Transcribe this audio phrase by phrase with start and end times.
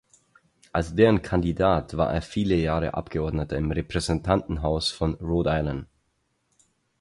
[0.71, 5.85] Als deren Kandidat war er viele Jahre Abgeordneter im Repräsentantenhaus von Rhode Island.